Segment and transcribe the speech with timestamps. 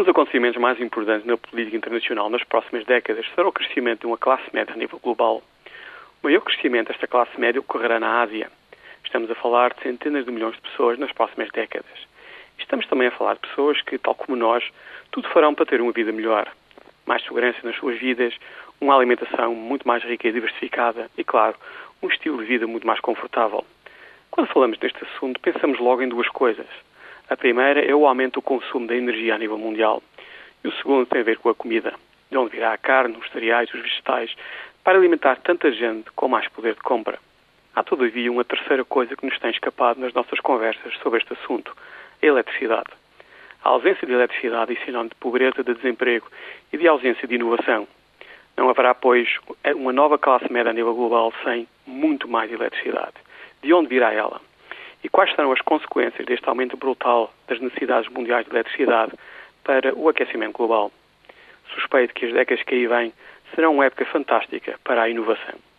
[0.00, 4.06] Um dos acontecimentos mais importantes na política internacional nas próximas décadas será o crescimento de
[4.06, 5.42] uma classe média a nível global.
[6.22, 8.50] O maior crescimento desta classe média ocorrerá na Ásia.
[9.04, 11.92] Estamos a falar de centenas de milhões de pessoas nas próximas décadas.
[12.58, 14.64] Estamos também a falar de pessoas que, tal como nós,
[15.10, 16.50] tudo farão para ter uma vida melhor.
[17.04, 18.32] Mais segurança nas suas vidas,
[18.80, 21.56] uma alimentação muito mais rica e diversificada e, claro,
[22.02, 23.66] um estilo de vida muito mais confortável.
[24.30, 26.68] Quando falamos deste assunto, pensamos logo em duas coisas.
[27.30, 30.02] A primeira é o aumento do consumo da energia a nível mundial.
[30.64, 31.94] E o segundo tem a ver com a comida,
[32.28, 34.34] de onde virá a carne, os cereais, os vegetais,
[34.82, 37.20] para alimentar tanta gente com mais poder de compra.
[37.72, 41.72] Há, todavia, uma terceira coisa que nos tem escapado nas nossas conversas sobre este assunto:
[42.20, 42.90] a eletricidade.
[43.62, 46.26] A ausência de eletricidade é sinónimo de pobreza, de desemprego
[46.72, 47.86] e de ausência de inovação.
[48.56, 49.28] Não haverá, pois,
[49.76, 53.14] uma nova classe média a nível global sem muito mais eletricidade.
[53.62, 54.40] De onde virá ela?
[55.02, 59.12] E quais serão as consequências deste aumento brutal das necessidades mundiais de eletricidade
[59.64, 60.92] para o aquecimento global?
[61.74, 63.12] Suspeito que as décadas que aí vêm
[63.54, 65.69] serão uma época fantástica para a inovação.